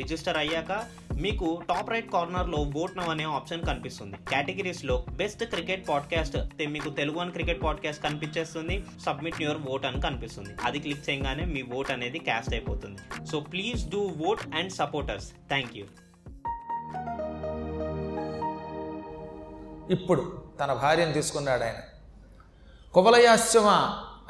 [0.00, 0.72] Register అయ్యాక
[1.20, 4.16] మీకు top right కార్నర్లో ఓట్ నవ్ అనే ఆప్షన్ కనిపిస్తుంది.
[4.30, 6.36] కేటగిరీస్లో బెస్ట్ క్రికెట్ పాడ్కాస్ట్
[6.68, 8.76] మీకు తెలుగు అని క్రికెట్ పాడ్కాస్ట్ కనిపించేస్తుంది.
[9.06, 10.52] సబ్మిట్ యువర్ ఓట్ అని కనిపిస్తుంది.
[10.64, 13.26] అది క్లిక్ చేయగానే మీ ఓట్ అనేది క్యాస్ట్ అయిపోతుంది.
[13.26, 15.86] So please do vote and supporters thank you
[19.90, 20.22] ఇప్పుడు
[20.60, 21.80] తన భార్యను తీసుకున్నాడు ఆయన.
[22.94, 23.68] కువలయాస్యమ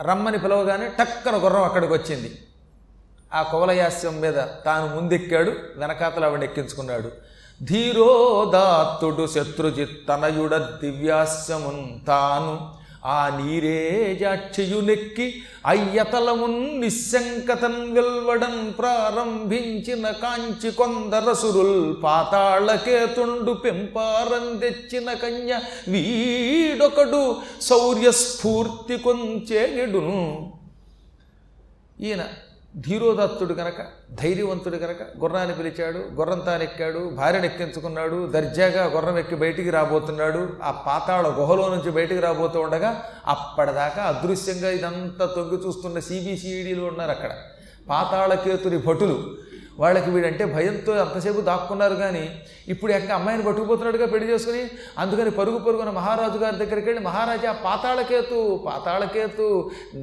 [0.01, 2.31] రమ్మని పిలవగానే టక్కన గుర్రం అక్కడికి వచ్చింది.
[3.33, 7.09] ఆ కువలయాస్యం మీద తాను ముందెక్కాడు వెనకాతల ఆవిడ ఎక్కించుకున్నాడు.
[7.61, 12.53] ధీరోదాత్తుడు శత్రుజిత్ తనయుడ దివ్యాస్యమున్ తాను
[13.05, 13.79] ఆ నీరే
[14.21, 15.27] జాక్షియునెక్కి
[15.67, 27.23] అయ్యతలమున్ నిశంకతన్ వెల్వడన్ ప్రారంభించిన కాంచి కొందరసురుల్ పాతాళకేతుండు పెంపారం తెచ్చిన కన్య వీడొకడు
[27.61, 30.21] శౌర్యస్ఫూర్తి కొంచేగెడును
[32.01, 32.23] ఈయన
[32.75, 33.81] ధీరోదత్తుడు గనక
[34.11, 41.29] ధైర్యవంతుడు గనక గుర్రాన్ని పిలిచాడు గుర్రం తానెక్కాడు భార్యను ఎక్కించుకున్నాడు దర్జాగా గుర్రం ఎక్కి బయటికి రాబోతున్నాడు ఆ పాతాళ
[41.29, 47.33] గుహలో నుంచి బయటికి రాబోతూ ఉండగా అప్పటిదాకా అదృశ్యంగా ఇదంతా తొంగి చూస్తున్న సిబిసిఈడీలు ఉన్నారు అక్కడ.
[47.89, 49.17] పాతాళకేతుని భటులు
[49.81, 52.23] వాళ్ళకి వీడంటే భయంతో అంతసేపు దాక్కున్నారు కానీ
[52.73, 54.63] ఇప్పుడు ఎక్కడ అమ్మాయిని పట్టుకుపోతున్నాడుగా పెళ్ళి చేసుకుని
[54.99, 59.47] అందుకని పరుగు పరుగున మహారాజు గారి దగ్గరికి వెళ్ళి మహారాజా పాతాళకేతు పాతాళకేతు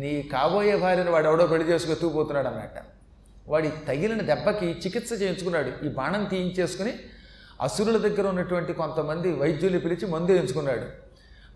[0.01, 2.77] నీ కాబోయే భార్యను వాడు ఎవడో పెళ్ళి చేసుకు ఎత్తుకుపోతున్నాడు అన్నట్ట.
[3.47, 5.71] వాడి తగిలిన దెబ్బకి చికిత్స చేయించుకున్నాడు.
[5.85, 6.93] ఈ బాణం తీయించేసుకుని
[7.61, 11.04] అసురుల దగ్గర ఉన్నటువంటి కొంతమంది వైద్యుల్ని పిలిచి మందు వేయించుకున్నాడు.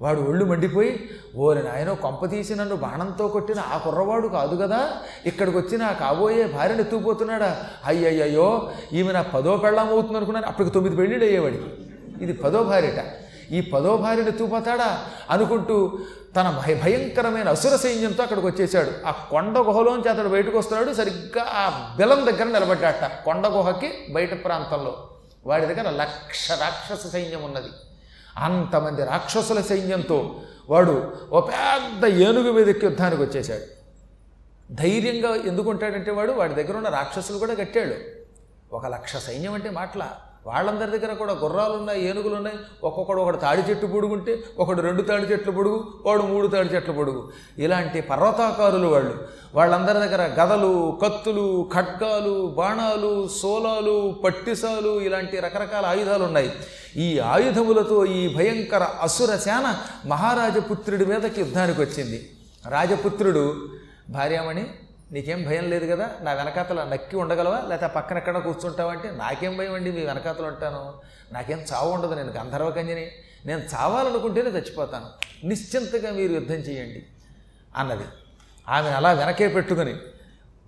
[0.02, 4.92] వాడు ఒళ్ళు మండిపోయి ఓరి నాయనో కొంప తీసి నన్ను బాణంతో కొట్టిన ఆ కుర్రవాడు కాదు కదా?
[5.26, 7.66] ఇక్కడికి వచ్చి నా కాబోయే భార్యను ఎత్తుకుపోతున్నాడా?
[7.86, 11.64] అయ్యయ్యో ఈమె నా పదో పెళ్ళం అవుతుంది అనుకున్నాను అప్పటికి తొమ్మిది పెళ్ళిళ్ళు అయ్యేవాడికి.
[12.24, 13.06] ఇది పదో భార్యట.
[13.52, 15.06] ఈ పదో భార్యను ఎత్తుకుపోతాడా?
[15.30, 16.00] అనుకుంటూ
[16.36, 20.94] తన భయ భయంకరమైన అసుర సైన్యంతో అక్కడికి వచ్చేసాడు ఆ కొండ గుహలోంచి అతడు బయటకు వస్తున్నాడు.
[20.94, 23.26] సరిగ్గా ఆ బెలం దగ్గర నిలబడ్డాట.
[23.26, 25.10] కొండ గుహకి బయట ప్రాంతంలో.
[25.46, 27.68] వాడి దగ్గర లక్ష రాక్షస సైన్యం ఉన్నది.
[28.40, 30.96] అంతమంది రాక్షసుల సైన్యంతో వాడు
[31.32, 33.66] ఓ పెద్ద ఏనుగు మీద యుద్ధానికి వచ్చేశాడు.
[34.74, 37.96] ధైర్యంగా ఎందుకుంటాడంటే వాడు వాడి దగ్గర ఉన్న రాక్షసులు కూడా కట్టాడు
[38.76, 40.04] ఒక లక్ష సైన్యం అంటే మాటల.
[40.46, 45.24] వాళ్ళందరి దగ్గర కూడా గుర్రాలు ఉన్నాయి ఏనుగులు ఉన్నాయి ఒక్కొక్కడు ఒకడు తాడి చెట్టు పొడుగుంటే ఒకడు రెండు తాడి
[45.24, 47.32] చెట్లు పొడుగు వాడు మూడు తాడి చెట్ల పొడుగు.
[47.58, 49.28] ఇలాంటి పర్వతాకారులు వాళ్ళు.
[49.56, 56.52] వాళ్ళందరి దగ్గర గదలు కత్తులు ఖడ్గాలు బాణాలు సోలాలు పట్టిసాలు ఇలాంటి రకరకాల ఆయుధాలు ఉన్నాయి
[56.96, 59.76] ఈ ఆయుధములతో ఈ భయంకర అసుర సేన
[60.06, 62.30] మహారాజపుత్రుడి మీదకి యుద్ధానికి వచ్చింది.
[62.70, 63.56] రాజపుత్రుడు
[64.10, 64.66] భార్యామణి
[65.12, 66.10] నీకేం భయం లేదు కదా?
[66.22, 67.62] నా వెనకాతల నక్కి ఉండగలవా?
[67.68, 70.94] లేకపోతే పక్కన ఎక్కడ కూర్చుంటావా అంటే నాకేం భయం అండి మీ వెనకాతలు ఉంటాను.
[71.32, 73.12] నాకేం చావు ఉండదు నేను గంధర్వకంజని
[73.46, 75.06] నేను చావాలనుకుంటేనే చచ్చిపోతాను.
[75.48, 77.06] నిశ్చింతగా మీరు యుద్ధం చేయండి
[77.76, 78.04] అన్నది.
[78.70, 79.96] ఆమెను అలా వెనకే పెట్టుకుని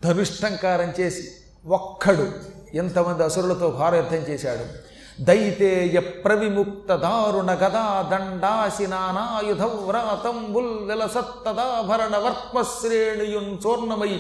[0.03, 1.31] ధనుష్టంకారం చేసి
[1.68, 2.31] ఒక్కడు
[2.73, 4.91] ఎంతమంది అసురులతో ఘోర యుద్ధం చేశాడు?
[5.19, 14.13] దైతేయ ప్రవిముక్త దారుణ గదా దండాసి నానాయుధ వ్రాతంబుల్ విలసత్తదాభరణ వర్త్మశ్రేణియున్ చూర్ణమై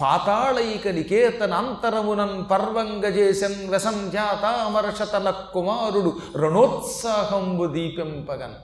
[0.00, 8.56] పాతాళైక నికేతన అంతరమునన్ పర్వంగజేశన్ వ్యసంజాతామర్షతన కుమారుడు రణోత్సాహంబు దీపింపగన్.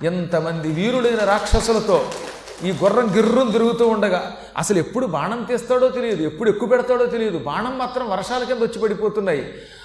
[0.00, 1.98] ఎంతమంది వీరుడైన రాక్షసులతో
[2.64, 4.20] ఈ గుర్రం గిర్రం తిరుగుతూ ఉండగా
[4.56, 9.42] అసలు ఎప్పుడు బాణం తీస్తాడో తెలియదు ఎప్పుడు ఎక్కువ పెడతాడో తెలియదు బాణం మాత్రం వర్షాల కింద వచ్చి పడిపోతున్నాయి.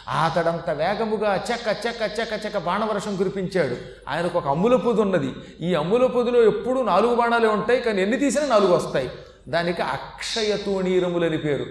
[0.10, 3.76] అతడంత వేగముగా చెక్క చెక్క చెక్క చెక్క బాణవర్షం కురిపించాడు.
[4.08, 5.34] ఆయనకు ఒక అమ్ముల పొదు ఉన్నది.
[5.62, 9.10] ఈ అమ్ముల పొదులో ఎప్పుడూ నాలుగు బాణాలే ఉంటాయి కానీ ఎన్ని తీసినా నాలుగు వస్తాయి.
[9.48, 11.66] దానికి అక్షయ తూణీరములని పేరు.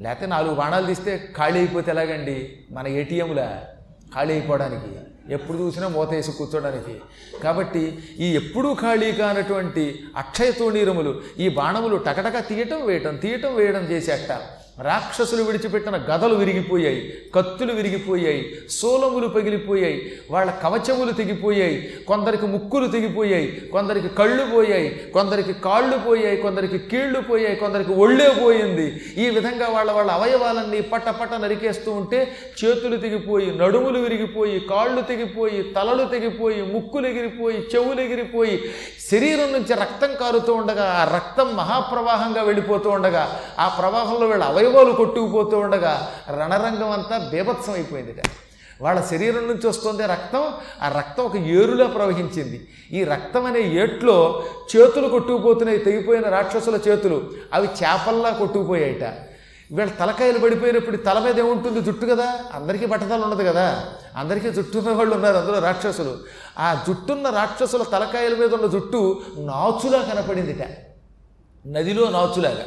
[0.00, 2.58] లేకపోతే నాలుగు బాణాలు తీస్తే ఖాళీ అయిపోతే ఎలాగండి?
[2.70, 3.62] మన ఏటీఎంలా?
[4.14, 5.00] ఖాళీ అయిపోవడానికి.
[5.34, 7.00] ఎప్పుడు చూసినా మూతేసి కూర్చోడానికి.
[7.42, 14.57] కాబట్టి ఈ ఎప్పుడూ ఖాళీ కానటువంటి అక్షయ తోణీరములు ఈ బాణములు టకటక తీయటం వేయటం తీయటం వేయడం చేసేట.
[14.78, 17.00] రాక్షసులు విడిచిపెట్టిన గదలు విరిగిపోయాయి
[17.34, 19.96] కత్తులు విరిగిపోయాయి సోలములు పగిలిపోయాయి
[20.30, 27.56] వాళ్ళ కవచములు తెగిపోయాయి కొందరికి ముక్కులు తెగిపోయాయి కొందరికి కళ్ళు పోయాయి కొందరికి కాళ్ళు పోయాయి కొందరికి కీళ్ళు పోయాయి
[27.56, 28.86] కొందరికి ఒళ్ళే పోయింది.
[29.16, 32.20] ఈ విధంగా వాళ్ళ వాళ్ళ అవయవాలన్నీ పట్ట పట్ట నరికేస్తూ ఉంటే
[32.62, 38.56] చేతులు తెగిపోయి నడుములు విరిగిపోయి కాళ్ళు తెగిపోయి తలలు తెగిపోయి ముక్కులు ఎగిరిపోయి చెవులు ఎగిరిపోయి
[39.10, 43.24] శరీరం నుంచి రక్తం కారుతూ ఉండగా ఆ రక్తం మహాప్రవాహంగా వెళ్ళిపోతూ ఉండగా
[43.58, 48.22] ఆ ప్రవాహంలో వీళ్ళ ప్రయోగాలు కొట్టుకుపోతూ ఉండగా రణరంగం అంతా బీభత్సం అయిపోయిందిట.
[48.80, 52.68] వాళ్ళ శరీరం నుంచి వస్తుంది రక్తం ఆ రక్తం ఒక ఏరులా ప్రవహించింది.
[52.92, 54.44] ఈ రక్తం అనే ఏట్లో
[54.76, 57.30] చేతులు కొట్టుకుపోతున్నాయి తెగిపోయిన రాక్షసుల చేతులు.
[57.52, 59.04] అవి చేపల్లా కొట్టుకుపోయాయిట.
[59.72, 62.40] వీళ్ళ తలకాయలు పడిపోయినప్పుడు తల మీద ఏముంటుంది జుట్టు కదా?
[62.54, 63.84] అందరికీ బట్టతలు ఉండదు కదా?
[64.16, 66.18] అందరికీ జుట్టున్న వాళ్ళు ఉన్నారు అందులో రాక్షసులు.
[66.58, 70.66] ఆ జుట్టున్న రాక్షసుల తలకాయల మీద ఉన్న జుట్టు నాచులా కనపడిందిట.
[71.66, 72.66] నదిలో నాచులాగా.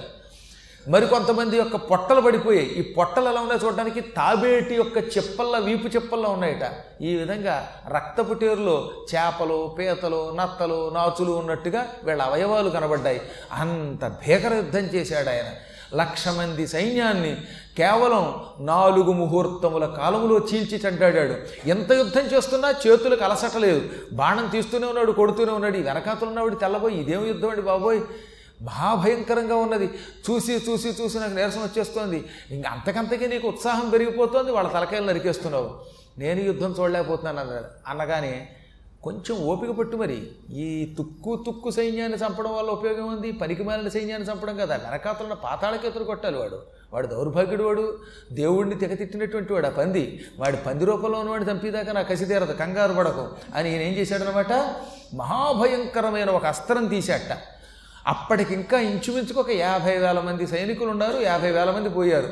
[0.87, 2.67] మరి కొంతమంది యొక్క పొట్టలు పడిపోయాయి.
[2.67, 4.01] ఈ పొట్టలు ఎలా ఉన్నాయో చూడడానికి?
[4.01, 6.71] తాబేటి యొక్క చెప్పల్లా వీపు చెప్పల్లా ఉన్నాయట.
[7.01, 13.21] ఈ విధంగా రక్తపు టేరులో చేపలు పీతలు నత్తలు నాచులు ఉన్నట్టుగా వీళ్ళ అవయవాలు కనబడ్డాయి.
[13.51, 15.45] అంత భీకర యుద్ధం చేశాడు ఆయన.
[15.95, 17.37] లక్ష మంది సైన్యాన్ని
[17.77, 21.35] కేవలం నాలుగు ముహూర్తముల కాలములో చీల్చి చెడ్డాడాడు
[21.69, 23.81] ఎంత యుద్ధం చేస్తున్నా చేతులకు అలసటలేదు
[24.13, 25.77] బాణం తీస్తూనే ఉన్నాడు కొడుతూనే ఉన్నాడు.
[25.77, 28.01] ఈ వెనకాతలు ఉన్నవాడు తెల్లబోయి ఇదేం యుద్ధం అండి బాబోయ్?
[28.61, 29.89] మహాభయంకరంగా ఉన్నది.
[30.29, 32.25] చూసి చూసి చూసి నాకు నీరసం వచ్చేస్తోంది.
[32.51, 34.51] ఇంక అంతకంతకీ నీకు ఉత్సాహం పెరిగిపోతుంది.
[34.51, 35.79] వాళ్ళ తలకాయలు నరికేస్తున్నావు.
[36.17, 38.49] నేను యుద్ధం చూడలేకపోతున్నాను అన్నాడు అనగానే
[39.03, 40.27] కొంచెం ఓపిక పట్టు మరి.
[40.49, 43.31] ఈ తుక్కు తుక్కు సైన్యాన్ని చంపడం వల్ల ఉపయోగం ఉంది.
[43.31, 44.75] పనికి మాలిన సైన్యాన్ని చంపడం కదా.
[44.75, 46.61] వెనకాతలున్న పాతాళకేతులు కొట్టాలి వాడు.
[46.93, 47.99] వాడు దౌర్భాగ్యుడు వాడు.
[48.31, 50.25] దేవుడిని తెగతిట్టినటువంటి వాడు ఆ పంది.
[50.39, 52.53] వాడి పంది రూపంలో ఉన్నవాడు చంపేదాకా నా కసి తీరదు.
[52.53, 53.29] కంగారు పడకు.
[53.55, 54.75] అని ఈయన ఏం చేశాడనమాట
[55.15, 57.37] మహాభయంకరమైన ఒక అస్త్రం తీశాట
[58.07, 62.29] అప్పటికింకా ఇంచుమించుకు ఒక యాభై వేల మంది సైనికులు ఉన్నారు యాభై వేల మంది పోయారు.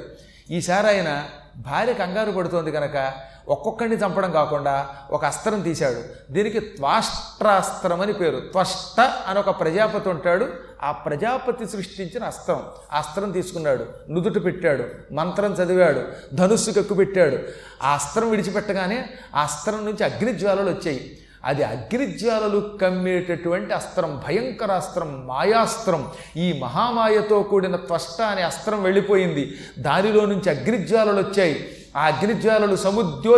[0.51, 1.25] ఈసారి ఆయన
[1.57, 3.13] భార్య కంగారు పడుతోంది కనుక
[3.48, 6.31] ఒక్కొక్కడిని చంపడం కాకుండా ఒక అస్త్రం తీశాడు.
[6.33, 8.39] దీనికి త్వాష్ట్రాస్త్రం అని పేరు.
[8.39, 10.48] త్వష్ట అని ఒక ప్రజాపతి ఉంటాడు.
[10.83, 12.63] ఆ ప్రజాపతి సృష్టించిన అస్త్రం.
[12.94, 13.86] ఆ అస్త్రం తీసుకున్నాడు.
[14.10, 15.13] నుదుట పెట్టాడు.
[15.13, 16.04] మంత్రం చదివాడు.
[16.33, 17.38] ధనుస్సు కక్కు పెట్టాడు
[17.83, 21.18] ఆ అస్త్రం విడిచిపెట్టగానే ఆ అస్త్రం నుంచి అగ్నిజ్వాలలు వచ్చాయి.
[21.45, 26.07] అది అగ్నిజ్వాలలు కమ్మేటటువంటి అస్త్రం భయంకర అస్త్రం మాయాస్త్రం.
[26.38, 29.57] ఈ మహామాయతో కూడిన త్వష్ట అనే అస్త్రం వెళ్ళిపోయింది.
[29.80, 31.77] దానిలో నుంచి అగ్నిజ్వాలలు వచ్చాయి.
[31.97, 33.38] ఆ అగ్నిజ్వాలలు సముద్రో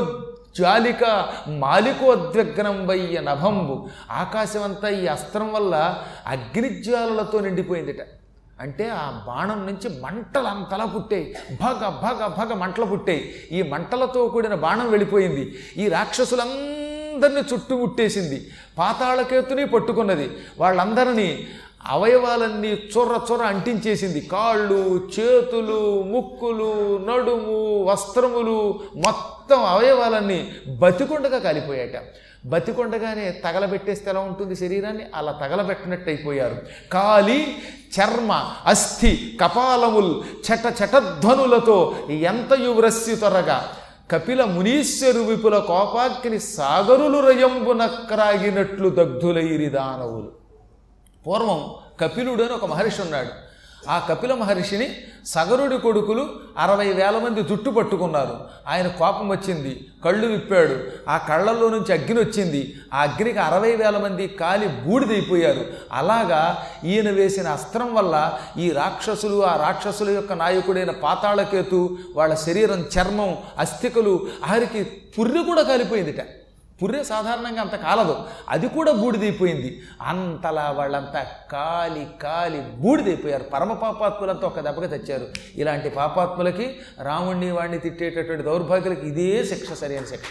[0.55, 3.89] జ్వాలిక మాలికోద్విగ్నం వయ్య నభంబు.
[4.11, 7.97] ఆకాశమంతా ఈ అస్త్రం వల్ల అగ్నిజ్వాలలతో నిండిపోయిందిట.
[8.61, 11.35] అంటే ఆ బాణం నుంచి మంటలు అంతలా పుట్టాయి.
[11.61, 13.33] భగ భగ భగ మంటలు పుట్టాయి.
[13.51, 15.55] ఈ మంటలతో కూడిన బాణం వెళ్ళిపోయింది.
[15.77, 15.87] ఈ
[17.21, 18.47] రాక్షసులందరినీ చుట్టుముట్టేసింది.
[18.77, 20.29] పాతాళకేతుని పట్టుకున్నది.
[20.59, 21.47] వాళ్ళందరినీ
[21.85, 24.21] అవయవాలన్నీ చొర్ర చొర్ర అంటించేసింది.
[24.21, 32.03] కాళ్ళు చేతులు ముక్కులు నడుము వస్త్రములు మొత్తం అవయవాలన్నీ బతికొండగా కాలిపోయాట
[32.45, 35.03] బతికొండగానే తగలబెట్టేస్తే ఎలా ఉంటుంది శరీరాన్ని?
[35.15, 36.55] అలా తగలబెట్టినట్టు అయిపోయారు
[36.93, 37.57] కాలి
[37.91, 38.31] చర్మ
[38.65, 43.71] అస్థి కపాలముల్ చట చటధ్వనులతో ఎంతయు వ్రస్సి త్వరగా
[44.11, 50.31] కపిల మునీశ్వరు విపుల కోపాగ్ని సాగరులు రయంబునక్రాగినట్లు దగ్ధులైరి దానవులు.
[51.27, 53.50] పూర్వం కపిలుడు అని ఒక మహర్షి ఉన్నాడు.
[53.89, 54.95] ఆ కపిల మహర్షిని
[55.25, 58.39] సగరుడి కొడుకులు అరవై వేల మంది జుట్టు పట్టుకున్నారు.
[58.67, 59.87] ఆయన కోపం వచ్చింది.
[60.05, 60.75] కళ్ళు విప్పాడు.
[61.09, 62.75] ఆ కళ్ళల్లో నుంచి అగ్ని వచ్చింది.
[62.93, 65.65] ఆ అగ్నికి అరవై వేల మంది కాలి బూడిదైపోయారు.
[65.91, 73.37] అలాగా ఈయన వేసిన అస్త్రం వల్ల ఈ రాక్షసులు ఆ రాక్షసుల యొక్క నాయకుడైన పాతాళకేతు వాళ్ళ శరీరం చర్మం
[73.59, 76.40] అస్థికలు ఆరికి పుర్రి కూడా కాలిపోయిందిట.
[76.83, 78.23] పుర్రె సాధారణంగా అంత కాలదు.
[78.49, 79.83] అది కూడా బూడిదైపోయింది.
[80.01, 83.43] అంతలా వాళ్ళంతా కాలి కాలి బూడిదైపోయారు.
[83.43, 85.27] పరమ పాపాత్ములంతా ఒక దెబ్బగా తెచ్చారు.
[85.55, 90.27] ఇలాంటి పాపాత్ములకి రాముణ్ణి వాడిని తిట్టేటటువంటి దౌర్భాగ్యులకి ఇదే శిక్ష సరైన శిక్ష.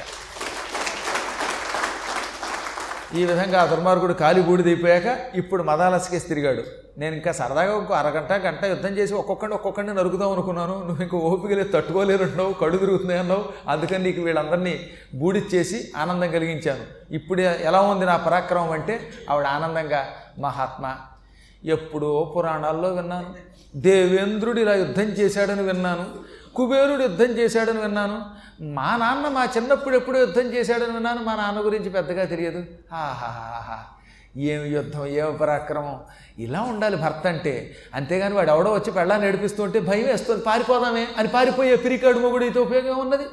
[3.14, 6.62] ఈ విధంగా ఆ దుర్మార్గుడు కాలి బూడిదైపోయాక ఇప్పుడు మదాలసకేసి తిరిగాడు.
[6.98, 10.84] నేను ఇంకా సరదాగా ఇంకో అరగంట గంట యుద్ధం చేసి ఒక్కొక్కడిని ఒక్కొక్కడిని నరుకుదాం అనుకున్నాను.
[10.86, 13.44] నువ్వు ఇంకా ఓపిక లేదు తట్టుకోలేరు కళ్ళు తిరుగుతున్నాయి అన్నావు.
[13.68, 14.80] అందుకని నీకు వీళ్ళందరినీ
[15.14, 17.14] బూడిచ్చేసి ఆనందం కలిగించాను.
[17.14, 20.06] ఇప్పుడు ఎలా ఉంది నా పరాక్రమం అంటే ఆవిడ ఆనందంగా
[20.38, 20.96] మహాత్మా
[21.64, 23.34] ఎప్పుడో పురాణాల్లో విన్నాను.
[23.76, 26.06] దేవేంద్రుడు ఇలా యుద్ధం చేశాడని విన్నాను.
[26.54, 28.40] కుబేరుడు యుద్ధం చేశాడని విన్నాను.
[28.62, 31.22] మా నాన్న మా చిన్నప్పుడు ఎప్పుడు యుద్ధం చేశాడని విన్నాను.
[31.22, 32.64] మా నాన్న గురించి పెద్దగా తెలియదు.
[32.92, 33.78] ఆహాహాహా
[34.36, 36.00] ఏమి యుద్ధం ఏమి పరాక్రమం?
[36.38, 37.74] ఇలా ఉండాలి భర్త అంటే.
[37.94, 40.44] అంతేగాని వాడు ఎవడో వచ్చి పెళ్ళాన్ని నడిపిస్తూ ఉంటే భయం వేస్తుంది.
[40.44, 43.24] పారిపోదామే అని పారిపోయే పిరికాడు మొగుడితో ఉపయోగం ఉన్నది.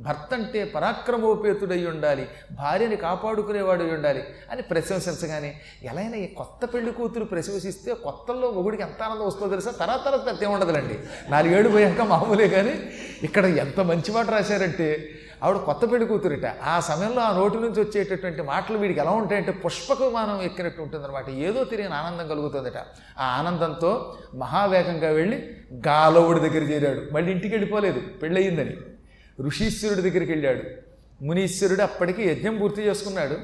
[0.00, 2.28] భర్త అంటే పరాక్రమోపేతుడై ఉండాలి.
[2.52, 9.02] భార్యని కాపాడుకునేవాడు ఉండాలి అని ప్రశంసించగానే ఎలా అయినా ఈ కొత్త పెళ్ళి కూతురు ప్రశంసిస్తే కొత్తల్లో మొగుడికి ఎంత
[9.02, 9.70] ఆనందం వస్తుందో తెలుసా?
[9.70, 12.90] తర్వాత తర్వాత పెద్ద ఏముండదులండి నాలుగేళ్ళు పోయాక మామూలే కానీ
[13.22, 15.10] ఇక్కడ ఎంత మంచి మాట రాశారంటే
[15.42, 16.46] ఆవిడ కొత్త పెళ్ళి కూతురిట.
[16.46, 21.30] ఆ సమయంలో ఆ నోటి నుంచి వచ్చేటటువంటి మాటలు వీడికి ఎలా ఉంటాయంటే పుష్పకు విమానం ఎక్కినట్టు ఉంటుందన్నమాట.
[21.30, 22.78] ఏదో తెలియని ఆనందం కలుగుతుందట.
[23.18, 27.14] ఆ ఆనందంతో మహావేగంగా వెళ్ళి గాలవుడి దగ్గర చేరాడు.
[27.14, 28.00] మళ్ళీ ఇంటికి వెళ్ళిపోలేదు.
[28.00, 28.76] పెళ్ళయిందని.
[29.42, 30.62] ఋషీశ్వరుడి దగ్గరికి వెళ్ళాడు.
[31.24, 33.36] మునీశ్వరుడు అప్పటికి యజ్ఞం పూర్తి చేసుకున్నాడు.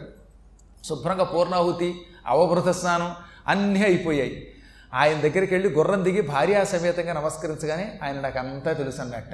[0.85, 1.95] శుభ్రంగా పూర్ణాహుతి
[2.27, 3.15] అవభృత స్నానం
[3.49, 4.51] అన్నీ అయిపోయాయి.
[4.95, 9.31] ఆయన దగ్గరికి వెళ్ళి గుర్రం దిగి భార్యా సమేతంగా నమస్కరించగానే ఆయన నాకు అంతా తెలుసు అన్నట్ట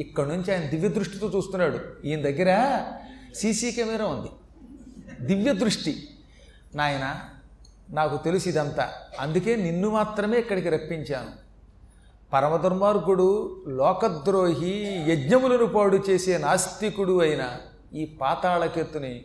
[0.00, 1.78] ఇక్కడ నుంచి ఆయన దివ్య దృష్టితో చూస్తున్నాడు.
[2.04, 2.80] ఈయన దగ్గర
[3.34, 4.28] సీసీ కెమెరా ఉంది.
[5.26, 6.08] దివ్య దృష్టి.
[6.74, 7.20] నాయన
[7.90, 8.92] నాకు తెలుసు ఇదంతా.
[9.20, 11.30] అందుకే నిన్ను మాత్రమే ఇక్కడికి రప్పించాను.
[12.32, 17.56] పరమదుర్మార్గుడు లోకద్రోహి యజ్ఞములను పాడు చేసే నాస్తికుడు అయిన
[17.94, 19.24] ఈ పాతాళకెత్తుని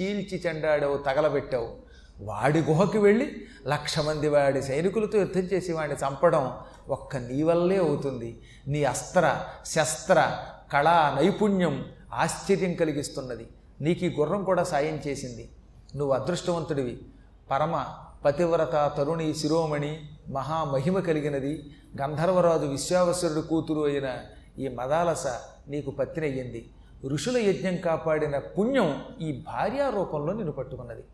[0.00, 1.76] చీల్చి చెండాడావు తగలబెట్టావు.
[2.20, 6.52] వాడి గుహకి వెళ్ళి లక్ష మంది వాడి సైనికులతో యుద్ధం చేసి వాడిని చంపడం
[6.88, 8.40] ఒక్క నీ వల్లే అవుతుంది.
[8.66, 10.38] నీ అస్త్ర శస్త్ర
[10.72, 13.48] కళా నైపుణ్యం ఆశ్చర్యం కలిగిస్తున్నది.
[13.80, 15.50] నీకు ఈ గుర్రం కూడా సాయం చేసింది.
[15.96, 17.02] నువ్వు అదృష్టవంతుడివి.
[17.50, 17.84] పరమ
[18.24, 21.70] పతివ్రత తరుణి శిరోమణి మహామహిమ కలిగినది.
[22.02, 24.18] గంధర్వరాజు విశ్వావసురుడి కూతురు అయిన
[24.58, 25.26] ఈ మదాలస
[25.68, 26.70] నీకు పత్తినయ్యింది
[27.08, 31.04] ఋషుల యజ్ఞం కాపాడిన పుణ్యం ఈ భార్యా రూపంలో నిన్ను పట్టుకున్నది.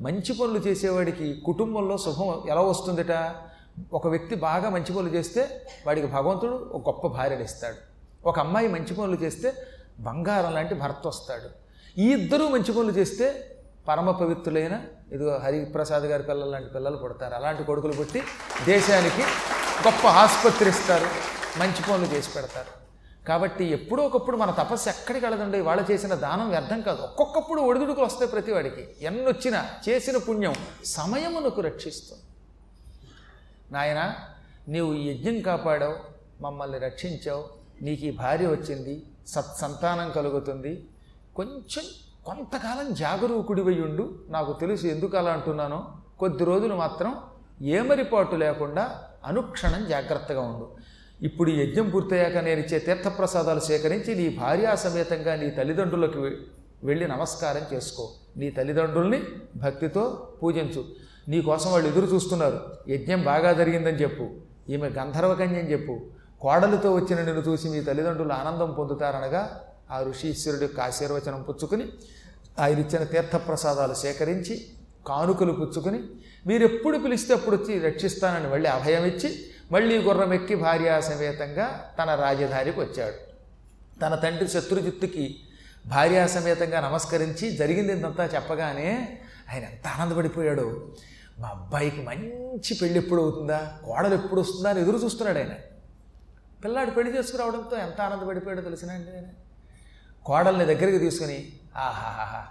[0.00, 3.10] మంచి పనులు చేసేవాడికి కుటుంబంలో శుభం ఎలా వస్తుందట?
[3.92, 7.76] ఒక వ్యక్తి బాగా మంచి పనులు చేస్తే వాడికి భగవంతుడు ఒక గొప్ప భార్యను ఇస్తాడు.
[8.28, 9.52] ఒక అమ్మాయి మంచి పనులు చేస్తే
[9.98, 11.64] బంగారం లాంటి భర్త వస్తాడు.
[12.00, 13.56] ఈ ఇద్దరూ మంచి పనులు చేస్తే
[13.88, 14.80] పరమ పవిత్రులైన
[15.12, 17.34] ఇదిగో హరిప్రసాద్ గారి పిల్లలు లాంటి పిల్లలు పుడతారు.
[17.34, 18.22] అలాంటి కొడుకులు పుట్టి
[18.66, 19.22] దేశానికి
[19.86, 21.06] గొప్ప ఆసుపత్రి ఇస్తారు.
[21.58, 22.84] మంచి పనులు చేసి పెడతారు.
[23.28, 25.60] కాబట్టి ఎప్పుడో ఒకప్పుడు మన తపస్సు ఎక్కడికి వెళ్ళదండి?
[25.60, 27.02] వాళ్ళు చేసిన దానం వ్యర్థం కాదు.
[27.02, 28.86] ఒక్కొక్కప్పుడు ఒడిదుడుకులు వస్తాయి ప్రతి వాడికి.
[29.00, 30.54] ఎన్నొచ్చినా చేసిన పుణ్యం
[30.84, 32.22] సమయమునకు రక్షిస్తుంది.
[33.72, 34.14] నాయన
[34.68, 35.94] నీవు ఈ యజ్ఞం కాపాడావు
[36.40, 37.44] మమ్మల్ని రక్షించావు
[37.82, 40.88] నీకు ఈ భార్య వచ్చింది సత్సంతానం కలుగుతుంది.
[41.36, 41.84] కొంచెం
[42.24, 45.92] కొంతకాలం జాగరూకుడివై ఉండు నాకు తెలుసు ఎందుకు అలా అంటున్నానో.
[46.18, 47.16] కొద్ది రోజులు మాత్రం
[47.62, 50.76] ఏమరిపాటు లేకుండా అనుక్షణం జాగ్రత్తగా ఉండు.
[51.22, 56.30] ఇప్పుడు యజ్ఞం పూర్తయ్యాక నేను ఇచ్చే తీర్థప్రసాదాలు సేకరించి నీ భార్యా సమేతంగా నీ తల్లిదండ్రులకు
[56.84, 58.10] వెళ్ళి నమస్కారం చేసుకో.
[58.36, 59.22] నీ తల్లిదండ్రుల్ని
[59.56, 60.84] భక్తితో పూజించు.
[61.28, 62.60] నీకోసం వాళ్ళు ఎదురు చూస్తున్నారు.
[62.88, 64.28] యజ్ఞం బాగా జరిగిందని చెప్పు.
[64.68, 66.00] ఈమె గంధర్వకన్య అని చెప్పు.
[66.40, 71.84] కోడలితో వచ్చిన నిన్ను చూసి మీ తల్లిదండ్రులు ఆనందం పొందుతారనగా ఆ ఋషీశ్వరుడు యొక్క ఆశీర్వచనం పుచ్చుకుని
[72.58, 74.66] ఆయన ఇచ్చిన తీర్థప్రసాదాలు సేకరించి
[75.06, 76.00] కానుకలు పుచ్చుకుని
[76.46, 79.38] మీరు ఎప్పుడు పిలిస్తే అప్పుడు వచ్చి రక్షిస్తానని మళ్ళీ అభయం ఇచ్చి
[79.72, 83.14] మళ్ళీ గుర్రం ఎక్కి భార్యా సమేతంగా తన రాజధానికి వచ్చాడు.
[84.00, 85.36] తన తండ్రి శత్రుజిత్తుకి
[85.86, 89.18] భార్యా సమేతంగా నమస్కరించి జరిగింది ఇంతంతా చెప్పగానే
[89.52, 90.92] ఆయన ఎంత ఆనందపడిపోయాడు.
[91.38, 95.54] మా అబ్బాయికి మంచి పెళ్ళి ఎప్పుడు అవుతుందా కోడలు ఎప్పుడు వస్తుందా అని ఎదురు చూస్తున్నాడు ఆయన.
[96.64, 99.24] పిల్లాడు పెళ్ళి చేసుకురావడంతో ఎంత ఆనందపడిపోయాడో తెలిసినండి ఆయన.
[100.24, 102.46] కోడల్ని దగ్గరికి తీసుకుని ఆహాహాహా.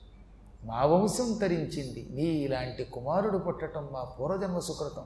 [0.64, 2.08] మా వంశం తరించింది.
[2.10, 5.04] నీ ఇలాంటి కుమారుడు పుట్టడం మా పూర్వజన్మ సుకృతం.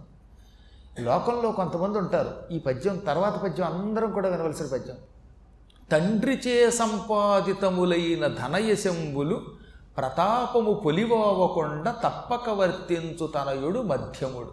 [1.00, 2.42] లోకంలో కొంతమంది ఉంటారు.
[2.50, 4.96] ఈ పద్యం తర్వాత పద్యం అందరం కూడా వినవలసిన పద్యం.
[5.92, 9.46] తండ్రిచే సంపాదితములైన ధనయశంబులు
[9.96, 14.52] ప్రతాపము పొలివావకుండా తప్పక వర్తించు తనయుడు మధ్యముడు.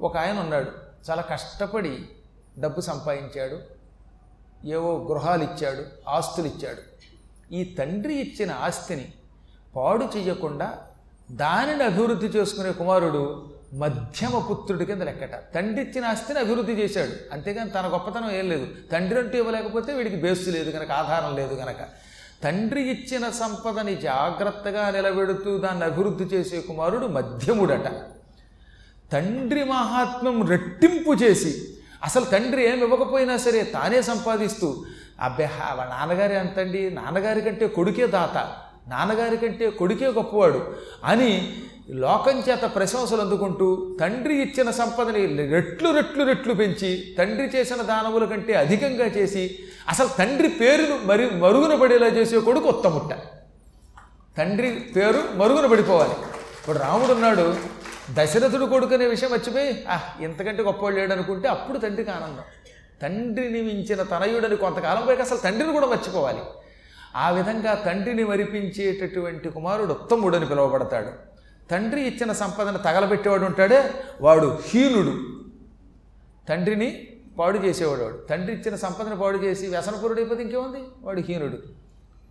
[0.00, 0.70] ఒక ఆయన ఉన్నాడు.
[1.10, 2.08] చాలా కష్టపడి
[2.58, 3.58] డబ్బు సంపాదించాడు.
[4.66, 6.82] ఏవో గృహాలు ఇచ్చాడు ఆస్తులు ఇచ్చాడు.
[7.54, 9.12] ఈ తండ్రి ఇచ్చిన ఆస్తిని
[9.76, 10.68] పాడు చెయ్యకుండా
[11.30, 13.22] దానిని అభివృద్ధి చేసుకునే కుమారుడు
[13.74, 15.34] మధ్యమ పుత్రుడి కింద లెక్కట.
[15.54, 17.14] తండ్రి ఇచ్చిన ఆస్తిని అభివృద్ధి చేశాడు.
[17.32, 18.66] అంతేగాని తన గొప్పతనం ఏం లేదు.
[18.92, 21.82] తండ్రి అంటూ ఇవ్వలేకపోతే వీడికి బేసు లేదు కనుక ఆధారం లేదు కనుక
[22.42, 27.88] తండ్రి ఇచ్చిన సంపదని జాగ్రత్తగా నిలబెడుతూ దాన్ని అభివృద్ధి చేసే కుమారుడు మధ్యముడట.
[29.12, 31.52] తండ్రి మహాత్మ్యం రెట్టింపు చేసి
[32.04, 34.68] అసలు తండ్రి ఏమి ఇవ్వకపోయినా సరే తానే సంపాదిస్తూ
[35.20, 38.36] అబ్బే వాళ్ళ నాన్నగారి అంతండి నాన్నగారి కంటే కొడుకే దాత.
[38.88, 40.60] నాన్నగారి కంటే కొడుకే గొప్పవాడు
[41.04, 41.30] అని
[41.90, 45.22] లోకం చేత ప్రశంసలు అందుకుంటూ తండ్రి ఇచ్చిన సంపదని
[45.54, 49.44] రెట్లు రెట్లు రెట్లు పెంచి తండ్రి చేసిన దానముల కంటే అధికంగా చేసి
[49.88, 53.12] అసలు తండ్రి పేరును మరి మరుగున పడేలా చేసే కొడుకు ఉత్తముట్ట
[54.38, 56.16] తండ్రి పేరు మరుగున పడిపోవాలి.
[56.60, 57.44] ఇప్పుడు రాముడు ఉన్నాడు
[58.14, 62.44] దశరథుడు కొడుకు అనే విషయం మర్చిపోయి ఆ ఇంతకంటే గొప్పవాడు లేడు అనుకుంటే అప్పుడు తండ్రికి ఆనందం.
[63.02, 66.42] తండ్రిని మించిన తనయుడని కొంతకాలం పోయి అసలు తండ్రిని కూడా మర్చిపోవాలి.
[67.16, 71.10] ఆ విధంగా తండ్రిని మరిపించేటటువంటి కుమారుడు ఉత్తముడని పిలువబడతాడు.
[71.70, 75.22] తండ్రి ఇచ్చిన సంపదను తగలబెట్టేవాడు ఉంటాడే వాడు హీనుడు.
[76.48, 77.08] తండ్రిని
[77.38, 78.16] పాడు చేసేవాడు వాడు.
[78.16, 80.78] తండ్రి ఇచ్చిన సంపదను పాడు చేసి వ్యసనపురుడైపోతే ఇంకేముంది?
[81.02, 81.58] వాడు హీనుడు.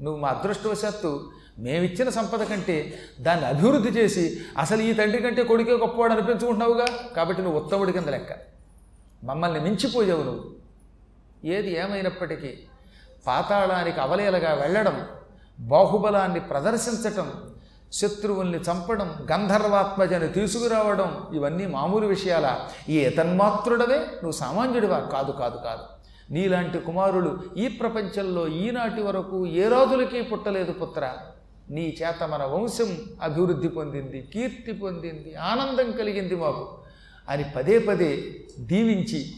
[0.03, 6.13] నువ్వు మా అదృష్టవశాత్తు మేమిచ్చిన సంపద కంటే దాన్ని అభివృద్ధి చేసి అసలు ఈ తండ్రి కంటే కొడుకే గొప్పవాడు
[6.13, 6.85] అనిపించుకుంటున్నావుగా?
[7.15, 8.33] కాబట్టి నువ్వు ఉత్తముడి కింద లెక్క.
[9.23, 10.55] మమ్మల్ని మించిపోయావు నువ్వు.
[11.45, 12.59] ఏది ఏమైనప్పటికీ
[13.27, 15.05] పాతాళానికి అవలేలగా వెళ్ళడం
[15.59, 17.31] బాహుబలాన్ని ప్రదర్శించటం
[17.93, 22.59] శత్రువుల్ని చంపడం గంధర్వాత్మజని తీసుకురావడం ఇవన్నీ మామూలు విషయాల?
[22.89, 23.95] ఈ తన్మాత్రుడవే?
[23.95, 24.99] నువ్వు సామాన్యుడివా?
[24.99, 25.83] కాదు కాదు కాదు.
[26.33, 31.13] నీలాంటి కుమారులు ఈ ప్రపంచంలో ఈనాటి వరకు ఏ రాజులకి పుట్టలేదు పుత్ర.
[31.69, 36.77] నీ చేత మన వంశం అభివృద్ధి పొందింది కీర్తి పొందింది ఆనందం కలిగింది మాకు
[37.29, 38.23] అని పదే పదే
[38.59, 39.31] దీవించి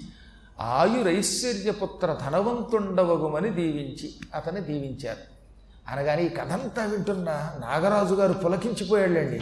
[0.60, 5.38] ఆయురైశ్వర్యపుత్ర ధనవంతుండవగుమని దీవించి అతన్ని దీవించారు.
[5.88, 9.42] అనగానే ఈ కథంతా వింటున్న నాగరాజు గారు పులకించిపోయాళ్ళండి.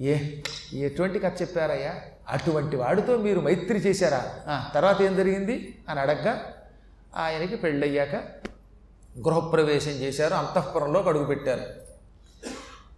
[0.00, 0.40] ఏ
[0.72, 1.94] ఎటువంటి కథ చెప్పారయ్యా?
[2.28, 4.34] అటువంటి వాడితో మీరు మైత్రి చేశారా?
[4.48, 5.78] ఆ, తర్వాత ఏం జరిగింది?
[5.88, 6.52] అని అడగ్గా
[7.16, 8.14] ఆయనకి పెళ్ళయ్యాక
[9.18, 11.62] గృహప్రవేశం చేశారు అంతఃపురంలో అడుగుపెట్టారు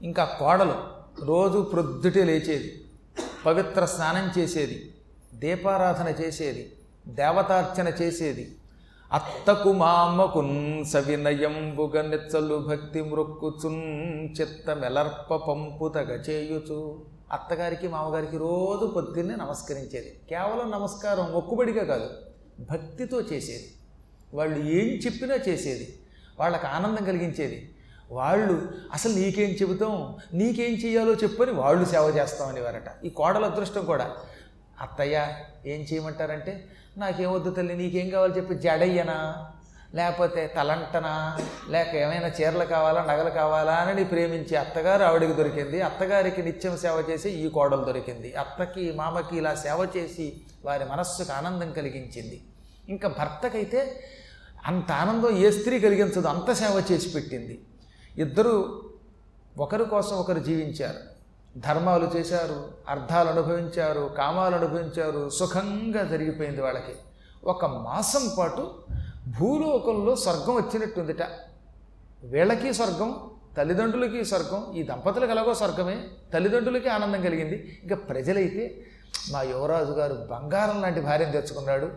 [0.03, 0.75] ఇంకా కోడలు
[1.25, 2.85] రోజు ప్రొద్దుటే లేచేది
[3.47, 4.95] పవిత్ర స్నానం చేసేది
[5.35, 6.76] దీపారాధన చేసేది
[7.09, 8.57] దేవతార్చన చేసేది.
[9.13, 13.83] అత్తకు మామకున్ సవినయంబుగ నెచ్చలు భక్తి మృక్కుచున్
[14.41, 20.21] చిత్త మెలర్ప పంపుతగ చేయుచు అత్తగారికి మామగారికి రోజు పొద్దున్నే నమస్కరించేది.
[20.31, 22.11] కేవలం నమస్కారం మొక్కుబడిగా కాదు
[22.61, 23.75] భక్తితో చేసేది.
[24.35, 25.99] వాళ్ళు ఏం చెప్పినా చేసేది.
[26.41, 27.75] వాళ్ళకి ఆనందం కలిగించేది.
[28.11, 30.17] వాళ్ళు అసలు నీకేం చెబుతాం?
[30.35, 33.05] నీకేం చెయ్యాలో చెప్పని వాళ్ళు సేవ చేస్తామనేవారట.
[33.05, 34.17] ఈ కోడల అదృష్టం కూడా.
[34.81, 35.29] అత్తయ్య
[35.67, 39.47] ఏం చేయమంటారంటే నాకేమొద్దు తల్లి నీకేం కావాలో చెప్పి జడయ్యనా?
[39.95, 41.39] లేకపోతే తలంటనా?
[41.69, 45.83] లేక ఏమైనా చీరలు కావాలా నగలు కావాలా అని ప్రేమించి అత్తగారు ఆవిడికి దొరికింది.
[45.83, 48.35] అత్తగారికి నిత్యం సేవ చేసి ఈ కోడలు దొరికింది.
[48.35, 52.43] అత్తకి మామకి ఇలా సేవ చేసి వారి మనస్సుకు ఆనందం కలిగించింది.
[52.89, 54.05] ఇంకా భర్తకైతే
[54.67, 57.65] అంత ఆనందం ఏ స్త్రీ కలిగించదు అంత సేవ చేసి పెట్టింది.
[58.19, 58.83] ఇద్దరూ
[59.59, 61.16] ఒకరి కోసం ఒకరు జీవించారు.
[61.57, 66.93] ధర్మాలు చేశారు అర్థాలు అనుభవించారు కామాలు అనుభవించారు సుఖంగా జరిగిపోయింది వాళ్ళకి.
[67.45, 68.71] ఒక మాసం పాటు
[69.41, 71.23] భూలోకంలో స్వర్గం వచ్చినట్టుందిట.
[72.25, 73.17] వీళ్ళకి స్వర్గం
[73.59, 76.03] తల్లిదండ్రులకి స్వర్గం ఈ దంపతులకు ఎలాగో స్వర్గమే
[76.35, 77.81] తల్లిదండ్రులకి ఆనందం కలిగింది.
[77.83, 78.85] ఇంకా ప్రజలైతే
[79.33, 81.91] మా యువరాజు గారు బంగారం లాంటి భార్యను తెచ్చుకున్నాడు.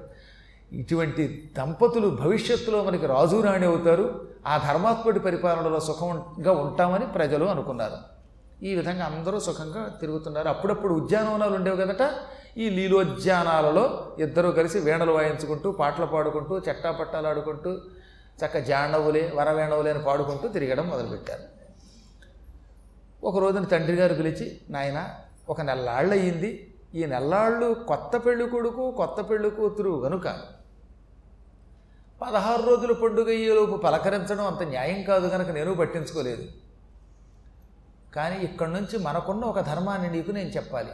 [0.72, 4.28] ఇటువంటి దంపతులు భవిష్యత్తులో మనకి రాజు రాణి అవుతారు.
[4.48, 8.19] ఆ ధర్మాత్ముడి పరిపాలనలో సుఖంగా ఉంటామని ప్రజలు అనుకున్నారు.
[8.64, 10.48] ఈ విధంగా అందరూ సుఖంగా తిరుగుతున్నారు.
[10.48, 12.04] అప్పుడప్పుడు ఉద్యానవనాలు ఉండేవి కదట.
[12.58, 13.84] ఈ లీలోద్యానాలలో
[14.20, 17.72] ఇద్దరూ కలిసి వీణలు వాయించుకుంటూ పాటలు పాడుకుంటూ చెట్టాపట్టాలు ఆడుకుంటూ
[18.42, 21.44] చక్క జాండవులే వరవేణవులే అని పాడుకుంటూ తిరగడం మొదలుపెట్టారు.
[23.24, 25.10] ఒక రోజున తండ్రి గారు పిలిచి నాయన
[25.50, 26.74] ఒక నెల్లాళ్ళు అయ్యింది.
[26.96, 30.28] ఈ నెల్లాళ్ళు కొత్త పెళ్ళి కొడుకు కొత్త పెళ్ళి కూతురు గనుక
[32.22, 36.46] పదహారు రోజుల పండుగ అయ్యేలోపు పలకరించడం అంత న్యాయం కాదు కనుక నేను పట్టించుకోలేదు.
[38.16, 40.92] కానీ ఇక్కడి నుంచి మనకున్న ఒక ధర్మాన్ని నీకు నేను చెప్పాలి.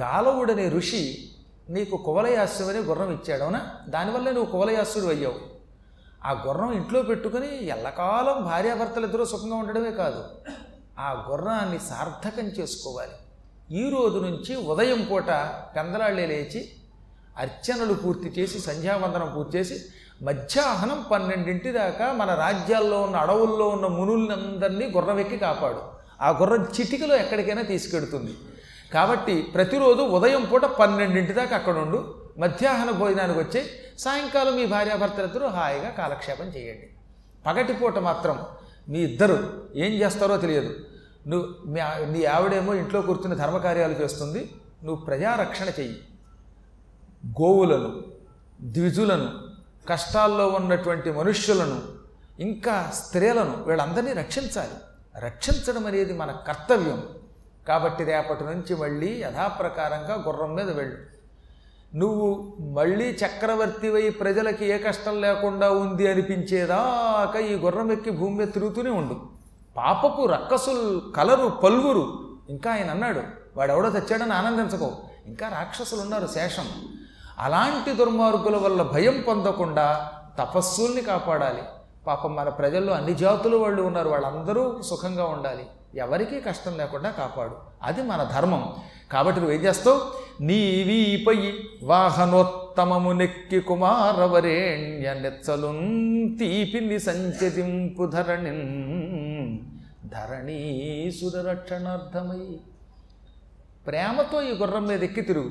[0.00, 1.30] గాలవుడనే ఋషి
[1.68, 3.70] నీకు కువలయాస్యమనే గుర్రం ఇచ్చాడు అవునా?
[3.88, 5.34] దానివల్ల నువ్వు కువలయాస్యుడు అయ్యావు.
[6.24, 10.24] ఆ గుర్రం ఇంట్లో పెట్టుకుని ఎల్లకాలం భార్యాభర్తలిద్దరూ సుఖంగా ఉండడమే కాదు
[10.98, 13.12] ఆ గుర్రాన్ని సార్థకం చేసుకోవాలి.
[13.76, 15.28] ఈ రోజు నుంచి ఉదయం పూట
[15.76, 16.70] పెందలాళ్ళే లేచి
[17.38, 19.84] అర్చనలు పూర్తి చేసి సంధ్యావందనం పూర్తి చేసి
[20.22, 25.95] మధ్యాహ్నం పన్నెండింటి దాకా మన రాజ్యాల్లో ఉన్న అడవుల్లో ఉన్న మునులందరినీ గుర్రం ఎక్కి కాపాడు.
[26.22, 28.36] ఆ గుర్రం చిటికలో ఎక్కడికైనా తీసుకెడుతుంది.
[28.94, 32.22] కాబట్టి ప్రతిరోజు ఉదయం పూట పన్నెండింటి దాకా అక్కడ ఉండు.
[32.38, 33.66] మధ్యాహ్న భోజనానికి వచ్చి
[33.98, 36.90] సాయంకాలం మీ భార్యాభర్తలిద్దరూ హాయిగా కాలక్షేపం చేయండి.
[37.46, 38.40] పగటిపూట మాత్రం
[38.88, 40.74] మీ ఇద్దరు ఏం చేస్తారో తెలియదు.
[41.26, 44.50] నువ్వు మీ నీ ఆవిడేమో ఇంట్లో కూర్చుని ధర్మకార్యాలు చేస్తుంది.
[44.84, 46.00] నువ్వు ప్రజారక్షణ చెయ్యి.
[47.26, 48.02] గోవులను
[48.60, 49.32] ద్విజులను
[49.88, 51.82] కష్టాల్లో ఉన్నటువంటి మనుష్యులను
[52.40, 54.70] ఇంకా స్త్రీలను వీళ్ళందరినీ రక్షించాలి.
[55.18, 57.02] రక్షించడం అనేది మన కర్తవ్యం.
[57.68, 61.16] కాబట్టి రేపటి నుంచి మళ్ళీ యథాప్రకారంగా గుర్రం మీద వెళ్ళు.
[61.96, 68.90] నువ్వు మళ్ళీ చక్రవర్తివై ప్రజలకి ఏ కష్టం లేకుండా ఉంది అనిపించేదాకా ఈ గుర్రం ఎక్కి భూమి మీద తిరుగుతూనే
[68.90, 69.20] ఉండు.
[69.76, 72.28] పాపపు రక్కసులు కలరు పల్వురు.
[72.48, 73.22] ఇంకా ఆయన అన్నాడు
[73.56, 74.96] వాడెవడో తెచ్చాడని ఆనందించకో.
[75.26, 76.66] ఇంకా రాక్షసులు ఉన్నారు శేషం.
[77.38, 81.62] అలాంటి దుర్మార్గుల వల్ల భయం పొందకుండా తపస్సుల్ని కాపాడాలి.
[82.06, 84.08] పాపం మన ప్రజల్లో అన్ని జాతులు వాళ్ళు ఉన్నారు.
[84.08, 85.66] వాళ్ళందరూ సుఖంగా ఉండాలి.
[85.94, 87.56] ఎవరికీ కష్టం లేకుండా కాపాడు.
[87.82, 88.74] అది మన ధర్మం.
[89.12, 90.00] కాబట్టి నువ్వేం చేస్తావు?
[90.42, 99.58] నీవీపై వాహనోత్తమము నెక్కి కుమారవరేణ్య నెచ్చలున్ తీపిని సంచరింపు ధరణిన్
[100.08, 102.56] ధరణీసుర రక్షణార్థమై.
[103.86, 105.50] ప్రేమతో ఈ గుర్రం మీద ఎక్కి తిరుగు.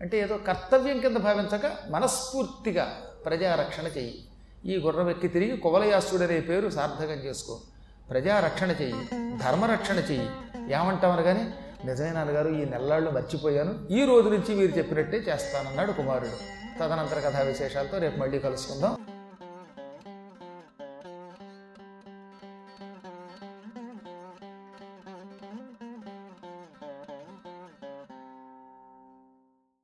[0.00, 4.24] అంటే ఏదో కర్తవ్యం కింద భావించక మనస్ఫూర్తిగా ప్రజారక్షణ చెయ్యి.
[4.66, 7.60] ఈ గుర్రం ఎక్కి తిరిగి కువలయాసుడనే పేరు సార్థకం చేసుకో.
[8.10, 10.28] ప్రజారక్షణ చెయ్యి ధర్మరక్షణ చెయ్యి.
[10.74, 11.44] ఏమంటామని కానీ
[11.84, 13.74] నిజమే నాన్నగారు ఈ నెల్లాళ్ళు మర్చిపోయాను.
[13.90, 16.36] ఈ రోజు నుంచి మీరు చెప్పినట్టే చేస్తానన్నాడు కుమారుడు.
[16.80, 18.96] తదనంతర కథా విశేషాలతో రేపు మళ్ళీ కలుసుకుందాం.